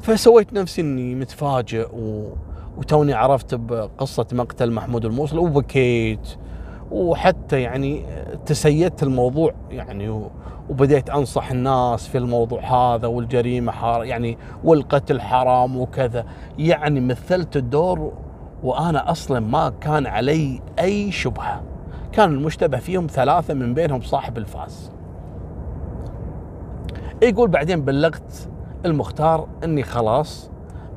[0.00, 2.32] فسويت نفسي إني متفاجئ و...
[2.76, 6.36] وتوني عرفت بقصة مقتل محمود الموصل وبكيت.
[6.90, 8.04] وحتى يعني
[8.46, 10.28] تسيدت الموضوع يعني
[10.70, 16.24] وبديت أنصح الناس في الموضوع هذا والجريمة حار يعني والقتل حرام وكذا.
[16.58, 18.12] يعني مثلت الدور
[18.62, 21.62] وأنا أصلا ما كان علي أي شبهة.
[22.12, 24.92] كان المشتبه فيهم ثلاثة من بينهم صاحب الفاس.
[27.22, 28.48] يقول بعدين بلغت
[28.84, 30.50] المختار إني خلاص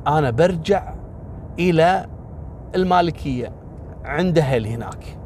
[0.06, 0.94] أنا برجع
[1.58, 2.06] إلى
[2.74, 3.52] المالكية
[4.04, 5.21] عند أهل هناك.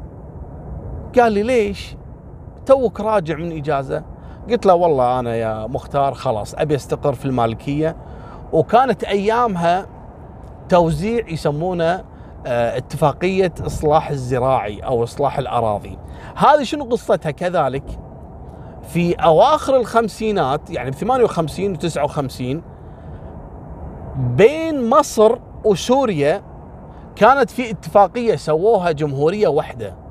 [1.15, 1.95] قال لي ليش؟
[2.65, 4.03] توك راجع من إجازة.
[4.49, 7.95] قلت له والله أنا يا مختار خلاص أبي أستقر في المالكية.
[8.53, 9.87] وكانت أيامها
[10.69, 12.03] توزيع يسمونه
[12.45, 15.97] آه، اتفاقية إصلاح الزراعي أو إصلاح الأراضي.
[16.35, 17.83] هذه شنو قصتها؟ كذلك
[18.87, 22.61] في أواخر الخمسينات يعني ب 58 و 59
[24.17, 26.41] بين مصر وسوريا
[27.15, 30.06] كانت في اتفاقية سووها جمهورية واحدة.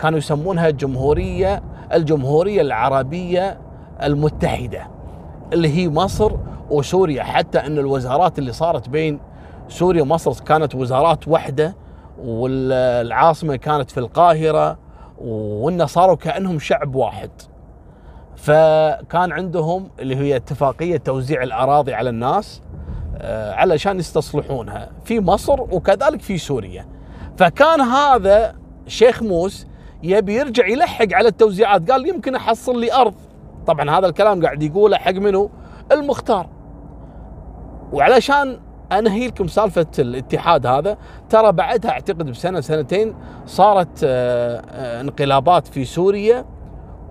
[0.00, 3.58] كانوا يسمونها جمهوريه الجمهورية العربية
[4.02, 4.86] المتحدة
[5.52, 6.32] اللي هي مصر
[6.70, 7.22] وسوريا.
[7.22, 9.20] حتى إن الوزارات اللي صارت بين
[9.68, 11.76] سوريا ومصر كانت وزارات واحدة
[12.18, 14.78] والعاصمة كانت في القاهرة
[15.18, 17.30] وإن صاروا كأنهم شعب واحد.
[18.36, 22.62] فكان عندهم اللي هي اتفاقية توزيع الأراضي على الناس
[23.16, 24.90] آه، علشان يستصلحونها.
[25.04, 26.86] في مصر وكذلك في سوريا.
[27.36, 28.54] فكان هذا
[28.86, 29.66] شيخ موس
[30.02, 31.90] يبي يرجع يلحق على التوزيعات.
[31.90, 33.14] قال يمكن أحصل لي أرض.
[33.66, 35.50] طبعا هذا الكلام قاعد يقوله حق منه
[35.92, 36.46] المختار.
[37.92, 38.60] وعلشان
[38.92, 40.96] أنهي لكم سالفة الاتحاد هذا
[41.30, 43.14] ترى بعدها أعتقد بسنة سنتين
[43.46, 46.44] صارت آه، آه، انقلابات في سوريا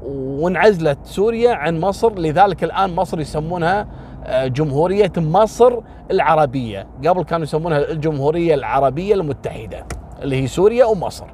[0.03, 2.19] وانعزلت سوريا عن مصر.
[2.19, 3.87] لذلك الآن مصر يسمونها
[4.23, 5.79] آه، جمهورية مصر
[6.11, 6.87] العربية.
[7.07, 9.85] قبل كانوا يسمونها الجمهورية العربية المتحدة
[10.21, 11.25] اللي هي سوريا ومصر.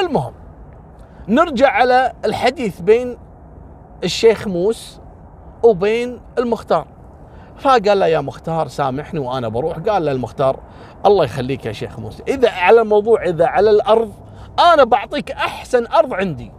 [0.00, 0.41] المهم
[1.28, 3.18] نرجع على الحديث بين
[4.04, 5.00] الشيخ موس
[5.62, 6.86] وبين المختار.
[7.58, 9.78] فقال له يا مختار سامحني وأنا بروح.
[9.78, 10.60] قال له المختار
[11.06, 14.12] الله يخليك يا شيخ موسى إذا على الموضوع إذا على الأرض
[14.72, 16.52] أنا بعطيك أحسن أرض عندي.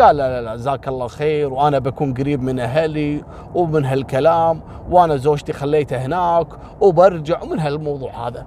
[0.00, 3.24] قال لا لا لا جزاك الله خير وأنا بكون قريب من أهلي
[3.54, 6.46] ومن هالكلام وأنا زوجتي خليتها هناك
[6.80, 8.46] وبرجع ومن هالموضوع هذا.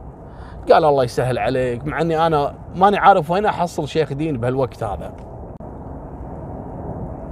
[0.71, 5.28] قال الله يسهل عليك مع إني أنا ماني عارف وين أحصل شيخ دين بهالوقت هذا.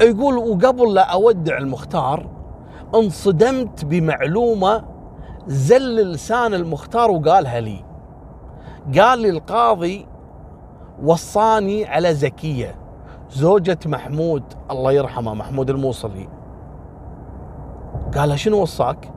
[0.02, 2.30] يقول وقبل لا أودع المختار
[2.96, 4.84] انصدمت بمعلومة
[5.48, 7.84] زل لسان المختار وقالها لي.
[9.00, 10.08] قال لي القاضي
[11.04, 12.76] وصاني على زكية
[13.30, 14.44] زوجة محمود.
[14.72, 16.30] الله يرحمه محمود الموصلي.
[18.18, 19.12] قال شنو وصاك؟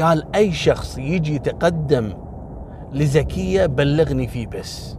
[0.00, 2.12] قال أي شخص يجي يتقدم
[2.92, 4.96] لزكية بلغني فيه بس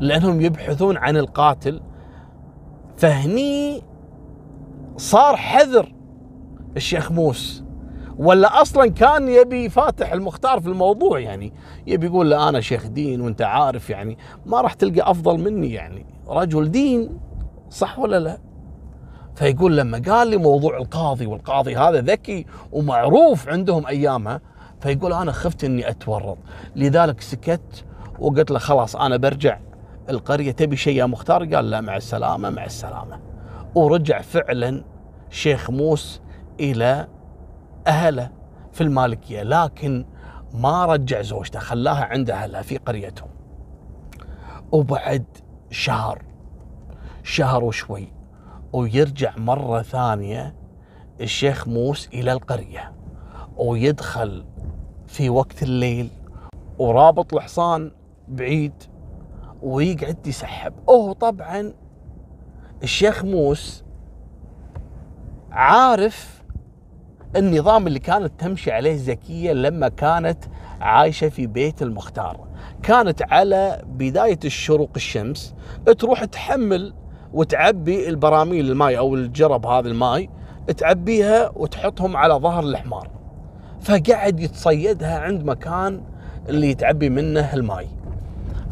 [0.00, 1.80] لأنهم يبحثون عن القاتل
[2.96, 3.82] فهني
[4.96, 5.92] صار حذر
[6.76, 7.62] الشيخ موس
[8.18, 11.52] ولا أصلا كان يبي فاتح المختار في الموضوع يعني.
[11.86, 14.18] يبي يقول له أنا شيخ دين وأنت عارف يعني.
[14.46, 16.06] ما راح تلقى أفضل مني يعني.
[16.28, 17.18] رجل دين
[17.70, 18.38] صح ولا لا؟
[19.34, 24.40] فيقول لما قال لي موضوع القاضي والقاضي هذا ذكي ومعروف عندهم أيامها
[24.80, 26.38] فيقول أنا خفت إني أتورط.
[26.76, 27.84] لذلك سكت
[28.18, 29.58] وقلت له خلاص أنا برجع.
[30.10, 33.31] القرية تبي شيء يا مختار؟ قال لا مع السلامة مع السلامة.
[33.74, 34.84] ورجع فعلا
[35.30, 36.20] شيخ موس
[36.60, 37.08] إلى
[37.86, 38.30] أهله
[38.72, 40.04] في المالكية لكن
[40.54, 43.28] ما رجع زوجته خلاها عند أهلها في قريتهم.
[44.72, 45.24] وبعد
[45.70, 46.22] شهر
[47.22, 48.12] شهر وشوي
[48.72, 50.54] ويرجع مرة ثانية
[51.20, 52.92] الشيخ موس إلى القرية
[53.56, 54.44] ويدخل
[55.06, 56.10] في وقت الليل
[56.78, 57.92] ورابط الحصان
[58.28, 58.72] بعيد
[59.62, 60.74] ويقعد يسحب.
[60.86, 61.72] وهو طبعا
[62.82, 63.84] الشيخ موس
[65.50, 66.42] عارف
[67.36, 70.44] النظام اللي كانت تمشي عليه زكية لما كانت
[70.80, 72.40] عايشة في بيت المختار.
[72.82, 75.54] كانت على بداية الشروق الشمس
[75.98, 76.94] تروح تحمل
[77.32, 80.30] وتعبي البراميل الماي أو الجرب هذا الماي
[80.76, 83.10] تعبيها وتحطهم على ظهر الحمار.
[83.80, 86.02] فقعد يتصيدها عند مكان
[86.48, 87.88] اللي يتعبي منه الماي.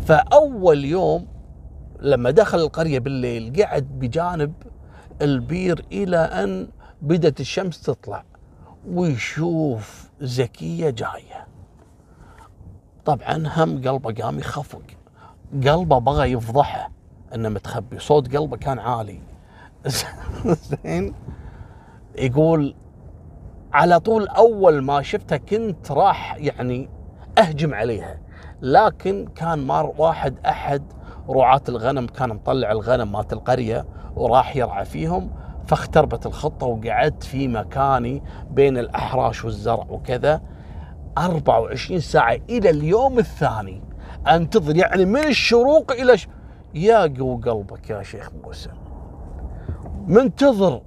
[0.07, 1.27] فأول يوم
[2.01, 4.53] لما دخل القرية بالليل قعد بجانب
[5.23, 6.69] البير إلى أن
[7.03, 8.25] بدت الشمس تطلع
[8.89, 11.47] ويشوف زكية جاية.
[13.05, 14.83] طبعا هم قلبه قام يخفق.
[15.53, 16.91] قلبه بغى يفضحه
[17.35, 17.99] إنه متخبي.
[17.99, 19.21] صوت قلبه كان عالي.
[20.85, 21.15] زين؟
[22.19, 22.75] يقول
[23.73, 26.89] على طول أول ما شفتها كنت راح يعني
[27.39, 28.19] أهجم عليها
[28.63, 30.83] لكن كان مار واحد أحد
[31.29, 35.31] رعاة الغنم كان مطلع الغنم مات القرية وراح يرعى فيهم
[35.67, 40.41] فاختربت الخطة وقعدت في مكاني بين الأحراش والزرع وكذا
[41.19, 43.83] 24 ساعة إلى اليوم الثاني.
[44.29, 46.29] أنتظر يعني من الشروق إلى ش...
[46.75, 48.71] يا قو قلبك يا شيخ موسى.
[50.07, 50.83] منتظر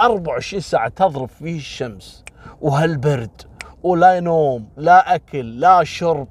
[0.00, 2.24] 24 ساعة تضرب فيه الشمس
[2.60, 3.42] وهالبرد
[3.82, 6.28] ولا نوم لا أكل لا شرب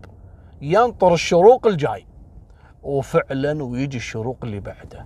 [0.61, 2.05] ينطر الشروق الجاي.
[2.85, 5.05] وفعلا ويجي الشروق اللي بعده.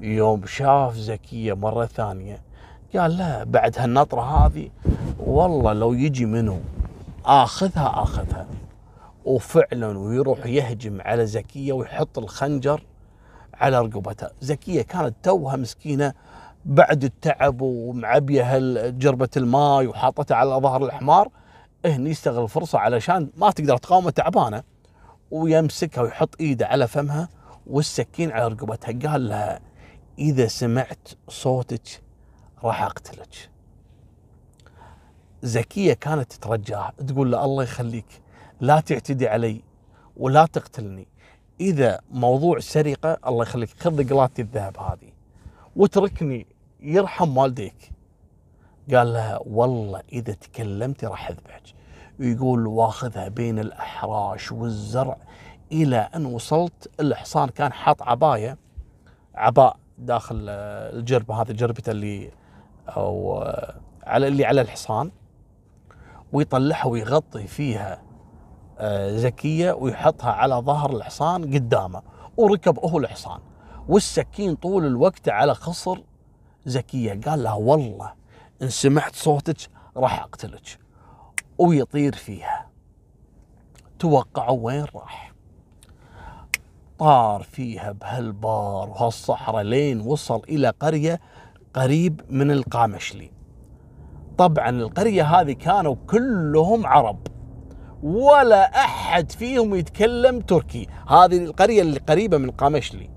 [0.00, 2.42] يوم شاف زكية مرة ثانية
[2.96, 4.70] قال لا بعد هالنطرة هذه
[5.18, 6.58] والله لو يجي منو
[7.24, 8.46] آخذها آخذها.
[9.24, 12.82] وفعلا ويروح يهجم على زكية ويحط الخنجر
[13.54, 14.30] على رقبتها.
[14.40, 16.12] زكية كانت توها مسكينة
[16.64, 18.58] بعد التعب ومعبية
[18.88, 21.28] جربة الماء وحاطتها على ظهر الحمار
[21.86, 24.73] هني يستغل الفرصة علشان ما تقدر تقاوم تعبانة.
[25.34, 27.28] ويمسكها ويحط إيده على فمها
[27.66, 29.60] والسكين على رقبتها قال لها
[30.18, 32.02] إذا سمعت صوتك
[32.64, 33.50] راح أقتلك.
[35.42, 38.22] زكية كانت تترجاه تقول له الله يخليك
[38.60, 39.62] لا تعتدي علي
[40.16, 41.06] ولا تقتلني.
[41.60, 45.12] إذا موضوع سرقة الله يخليك خذ قلاتي الذهب هذه
[45.76, 46.46] واتركني
[46.80, 47.90] يرحم والديك.
[48.94, 51.62] قال لها والله إذا تكلمتي راح أذبحك.
[52.20, 55.16] ويقول واخذها بين الأحراش والزرع
[55.72, 56.90] إلى أن وصلت.
[57.00, 58.58] الحصان كان حاط عباية
[59.34, 62.30] عباء داخل الجربه هذه جربته اللي
[62.88, 63.38] أو
[64.02, 65.10] على اللي على الحصان
[66.32, 68.02] ويطلعها ويغطي فيها
[68.78, 72.02] آه، زكية ويحطها على ظهر الحصان قدامه
[72.36, 73.40] وركب هو الحصان.
[73.88, 75.98] والسكين طول الوقت على خصر
[76.66, 77.20] زكية.
[77.26, 78.12] قال لها والله
[78.62, 79.56] إن سمعت صوتك
[79.96, 80.83] راح أقتلك.
[81.58, 82.70] ويطير فيها.
[83.98, 85.34] توقعوا وين راح؟
[86.98, 91.20] طار فيها بهالبار وهالصحراء لين وصل إلى قرية
[91.74, 93.30] قريب من القامشلي.
[94.38, 97.26] طبعا القرية هذه كانوا كلهم عرب
[98.02, 100.86] ولا أحد فيهم يتكلم تركي.
[101.08, 103.10] هذه القرية اللي قريبة من قامشلي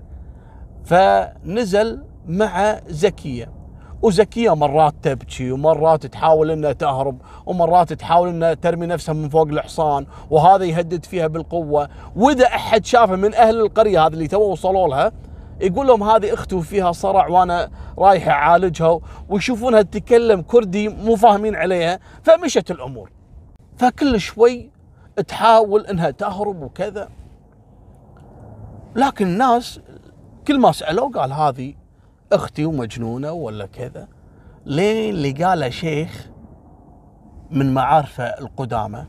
[0.84, 3.57] فنزل مع زكية.
[4.02, 10.06] وزكية مرات تبكي ومرات تحاول إنها تهرب ومرات تحاول إنها ترمي نفسها من فوق الحصان
[10.30, 11.88] وهذا يهدد فيها بالقوة.
[12.16, 15.12] وإذا أحد شافه من أهل القرية هذه اللي تو وصلوا لها
[15.60, 22.00] يقول لهم هذه أختي وفيها صرع وأنا رايح أعالجها ويشوفونها تتكلم كردي مو فاهمين عليها
[22.22, 23.10] فمشت الأمور.
[23.76, 24.70] فكل شوي
[25.28, 27.08] تحاول إنها تهرب وكذا.
[28.96, 29.80] لكن الناس
[30.48, 31.74] كل ما سألوه قال هذه
[32.32, 34.08] أختي ومجنونة ولا كذا؟
[34.66, 36.28] لين لقى شيخ
[37.50, 39.04] من معارفه القدامى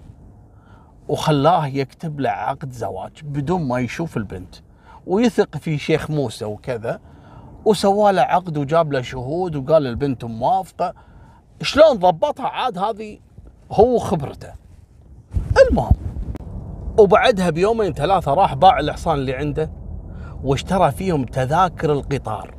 [1.08, 4.56] وخلاه يكتب له عقد زواج بدون ما يشوف البنت؟
[5.08, 7.00] ويثق في شيخ موسى وكذا
[7.66, 10.94] وسوى له عقد وجاب له شهود وقال البنت موافقة.
[11.62, 13.20] شلون ضبطها عاد هذه
[13.72, 14.54] هو خبرته
[15.70, 15.96] المهم
[17.00, 19.72] وبعدها بيومين ثلاثة راح باع الحصان اللي عنده
[20.44, 22.59] واشترى فيهم تذاكر القطار.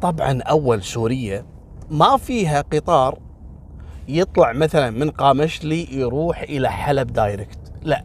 [0.00, 1.46] طبعا أول سوريا
[1.90, 3.18] ما فيها قطار
[4.08, 7.58] يطلع مثلا من قامشلي يروح إلى حلب direct.
[7.82, 8.04] لا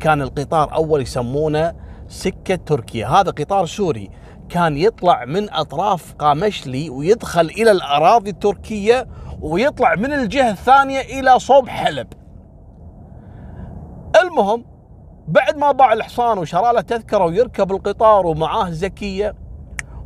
[0.00, 1.74] كان القطار أول يسمونه
[2.08, 3.06] سكة تركيا.
[3.06, 4.10] هذا قطار سوري
[4.48, 9.06] كان يطلع من أطراف قامشلي ويدخل إلى الأراضي التركية
[9.40, 12.06] ويطلع من الجهة الثانية إلى صوب حلب.
[14.22, 14.64] المهم
[15.28, 19.34] بعد ما باع الحصان وشرى له تذكرة ويركب القطار ومعاه زكية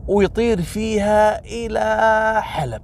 [0.08, 2.82] ويطير فيها إلى حلب.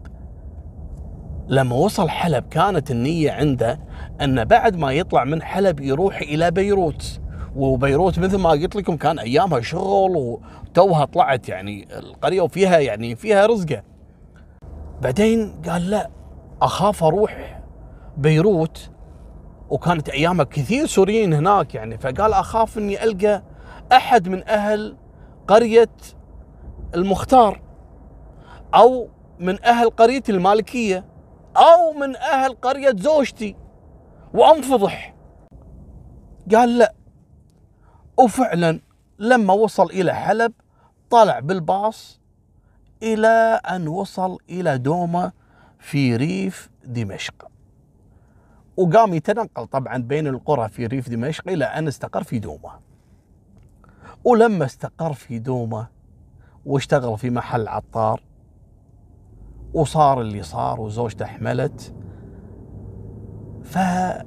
[1.49, 3.81] لما وصل حلب كانت النية عنده
[4.21, 7.21] انه بعد ما يطلع من حلب يروح إلى بيروت.
[7.57, 13.47] وبيروت مثل ما قلت لكم كان أيامها شغل وتوها طلعت يعني القرية وفيها يعني فيها
[13.47, 13.83] رزقة.
[15.03, 16.11] بعدين قال لا
[16.63, 17.61] أخاف أروح
[18.17, 18.91] بيروت.
[19.71, 23.43] وكانت أيامها كثير سوريين هناك يعني فقال أخاف إني ألقى
[23.93, 24.97] أحد من أهل
[25.49, 25.89] قرية
[26.95, 27.61] المختار
[28.75, 29.09] أو
[29.39, 31.05] من أهل قرية المالكية
[31.57, 33.57] أو من أهل قرية زوجتي
[34.35, 35.15] وأنفضح.
[36.55, 36.95] قال لا.
[38.19, 38.81] وفعلا
[39.19, 40.53] لما وصل إلى حلب
[41.11, 42.21] طلع بالباص
[43.03, 45.33] إلى أن وصل إلى دومه
[45.79, 47.49] في ريف دمشق.
[48.77, 52.71] وقام يتنقل طبعا بين القرى في ريف دمشق إلى أن استقر في دومه
[54.25, 55.87] ولما استقر في دومه
[56.67, 58.23] واشتغل في محل عطار
[59.75, 61.95] وصار اللي صار وزوجته حملت
[63.65, 64.25] فقال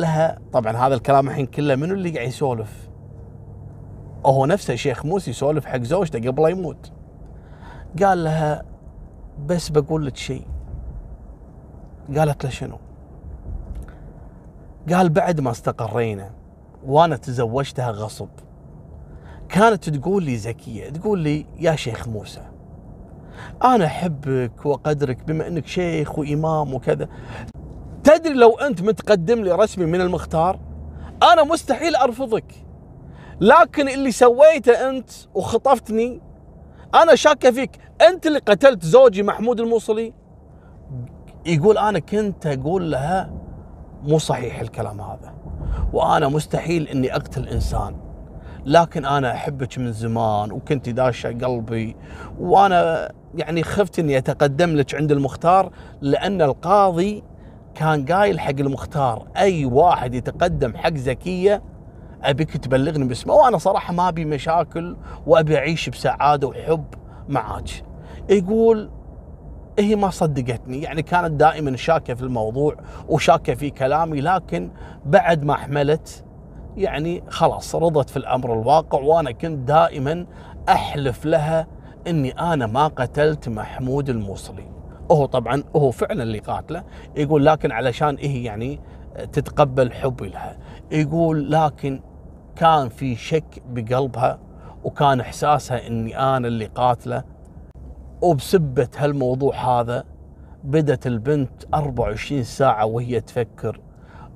[0.00, 2.88] لها طبعا هذا الكلام الحين كله منو اللي قاعد يسولف؟
[4.26, 6.92] هو نفسه شيخ موسى يسولف حق زوجته قبل لا يموت.
[8.02, 8.62] قال لها
[9.46, 10.46] بس بقول لك شيء.
[12.16, 12.78] قالت له شنو؟
[14.92, 16.30] قال بعد ما استقرينا
[16.86, 18.28] وأنا تزوجتها غصب.
[19.54, 22.40] كانت تقول لي زكية تقول لي يا شيخ موسى
[23.64, 27.08] أنا أحبك وأقدرك بما إنك شيخ وإمام وكذا.
[28.04, 30.60] تدري لو أنت متقدم لي رسمي من المختار
[31.32, 32.44] أنا مستحيل أرفضك.
[33.40, 36.20] لكن اللي سويته أنت وخطفتني
[36.94, 37.78] أنا شاكه فيك.
[38.08, 40.14] أنت اللي قتلت زوجي محمود الموصلي؟
[41.46, 43.30] يقول أنا كنت أقول لها
[44.02, 45.34] مو صحيح الكلام هذا
[45.92, 48.03] وأنا مستحيل إني أقتل إنسان.
[48.66, 51.96] لكن أنا أحبك من زمان وكنت داشه قلبي
[52.40, 57.22] وأنا يعني خفت إني أتقدم لك عند المختار لأن القاضي
[57.74, 61.62] كان قايل حق المختار أي واحد يتقدم حق زكية
[62.22, 64.96] أبيك تبلغني باسمه وأنا صراحة ما أبي مشاكل
[65.26, 66.84] وأبي أعيش بسعادة وحب
[67.28, 67.68] معاك.
[68.30, 68.90] يقول
[69.78, 72.76] هي ما صدقتني يعني كانت دائما شاكة في الموضوع
[73.08, 74.70] وشاكة في كلامي لكن
[75.06, 76.24] بعد ما حملت
[76.76, 80.26] يعني خلاص رضت في الأمر الواقع وأنا كنت دائما
[80.68, 81.66] أحلف لها
[82.06, 84.66] إني أنا ما قتلت محمود الموصلي.
[85.10, 86.84] هو طبعا هو فعلا اللي قاتله.
[87.16, 88.80] يقول لكن علشان هي يعني
[89.32, 90.58] تتقبل حبي لها.
[90.90, 92.00] يقول لكن
[92.56, 94.38] كان في شك بقلبها
[94.84, 97.24] وكان إحساسها إني أنا اللي قاتله.
[98.22, 100.04] وبسبة هالموضوع هذا
[100.64, 103.80] بدت البنت 24 ساعة وهي تفكر.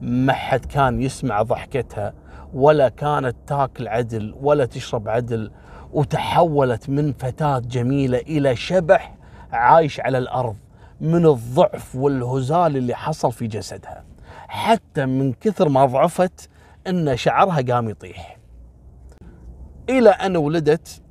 [0.01, 2.15] ما حد كان يسمع ضحكتها.
[2.55, 5.51] ولا كانت تاكل عدل ولا تشرب عدل
[5.93, 9.15] وتحولت من فتاة جميلة إلى شبح
[9.53, 10.57] عايش على الأرض
[11.01, 14.05] من الضعف والهزال اللي حصل في جسدها.
[14.49, 16.51] حتى من كثر ما ضعفت
[16.87, 18.39] إن شعرها قام يطيح.
[19.91, 21.03] إلى أن ولدت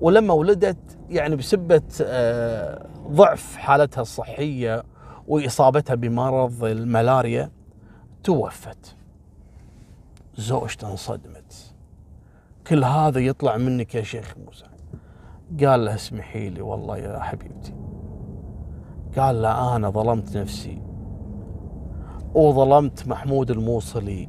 [0.00, 4.82] ولما ولدت يعني بسبة آه، ضعف حالتها الصحية
[5.28, 7.50] وإصابتها بمرض الملاريا
[8.24, 8.95] توفت.
[10.36, 11.74] زوجته انصدمت.
[12.66, 14.64] كل هذا يطلع منك يا شيخ موسى.
[15.66, 17.74] قال له اسمحي لي والله يا حبيبتي.
[19.18, 20.82] قال له أنا ظلمت نفسي.
[22.34, 24.28] وظلمت محمود الموصلي.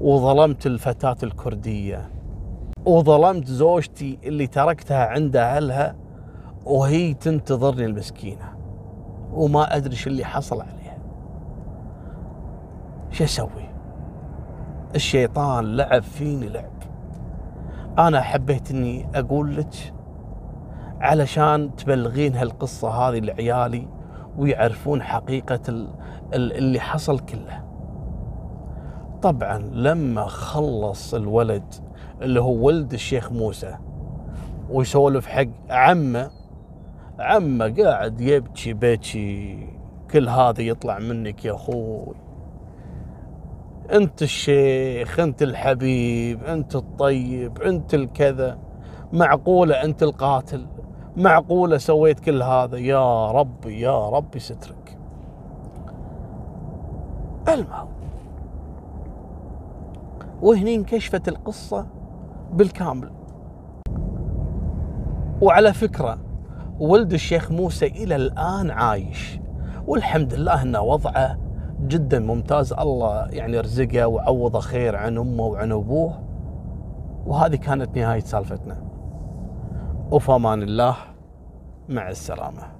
[0.00, 2.10] وظلمت الفتاة الكردية.
[2.86, 5.96] وظلمت زوجتي اللي تركتها عند أهلها
[6.64, 8.54] وهي تنتظرني المسكينة.
[9.32, 10.98] وما أدري شو اللي حصل عليها.
[13.10, 13.73] شو أسوي؟
[14.94, 16.72] الشيطان لعب فيني لعب.
[17.98, 19.92] أنا حبيت أني أقول لك
[21.00, 23.88] علشان تبلغين هالقصة هذه لعيالي
[24.38, 25.86] ويعرفون حقيقة
[26.34, 27.64] اللي حصل كله.
[29.22, 31.74] طبعا لما خلص الولد
[32.22, 33.76] اللي هو ولد الشيخ موسى
[34.70, 36.30] ويسولف حق عمه
[37.18, 39.68] عمه قاعد يبكي بكي
[40.10, 42.14] كل هذا يطلع منك يا أخوي.
[43.92, 48.58] انت الشيخ انت الحبيب انت الطيب انت الكذا.
[49.12, 50.66] معقولة انت القاتل؟
[51.16, 54.98] معقولة سويت كل هذا؟ يا ربي يا ربي سترك.
[57.48, 57.88] المهم
[60.42, 61.86] وهني انكشفت القصة
[62.52, 63.10] بالكامل.
[65.42, 66.18] وعلى فكرة
[66.80, 69.40] ولد الشيخ موسى إلى الآن عايش.
[69.86, 71.43] والحمد لله أن وضعه
[71.80, 72.72] جدا ممتاز.
[72.72, 76.12] الله يعني رزقه وعوضه خير عن أمه وعن أبوه.
[77.26, 78.82] وهذه كانت نهاية سالفتنا.
[80.10, 80.96] وفمان الله.
[81.88, 82.73] مع السلامة.